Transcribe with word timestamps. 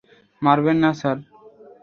মারবেন 0.41 0.77
না, 0.83 0.91
স্যার। 0.99 1.17